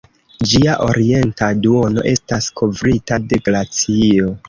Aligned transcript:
Ĝia 0.51 0.77
orienta 0.85 1.51
duono 1.67 2.07
estas 2.15 2.51
kovrita 2.63 3.25
de 3.31 3.45
glacio. 3.51 4.39